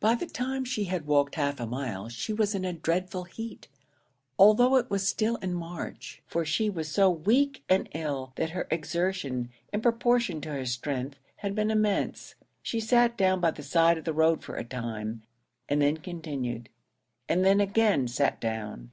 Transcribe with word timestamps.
By 0.00 0.14
the 0.16 0.26
time 0.26 0.66
she 0.66 0.84
had 0.84 1.06
walked 1.06 1.36
half 1.36 1.58
a 1.60 1.64
mile 1.66 2.10
she 2.10 2.34
was 2.34 2.54
in 2.54 2.62
a 2.66 2.74
dreadful 2.74 3.24
heat, 3.24 3.68
although 4.38 4.76
it 4.76 4.90
was 4.90 5.08
still 5.08 5.36
in 5.36 5.54
March, 5.54 6.20
for 6.26 6.44
she 6.44 6.68
was 6.68 6.90
so 6.92 7.08
weak 7.08 7.64
and 7.66 7.88
ill 7.94 8.34
that 8.36 8.50
her 8.50 8.68
exertion, 8.70 9.48
in 9.72 9.80
proportion 9.80 10.42
to 10.42 10.50
her 10.50 10.66
strength, 10.66 11.18
had 11.36 11.54
been 11.54 11.70
immense. 11.70 12.34
She 12.60 12.80
sat 12.80 13.16
down 13.16 13.40
by 13.40 13.50
the 13.50 13.62
side 13.62 13.96
of 13.96 14.04
the 14.04 14.12
road 14.12 14.44
for 14.44 14.56
a 14.56 14.62
time, 14.62 15.22
and 15.70 15.80
then 15.80 15.96
continued; 15.96 16.68
and 17.26 17.42
then 17.42 17.58
again 17.58 18.08
sat 18.08 18.38
down. 18.38 18.92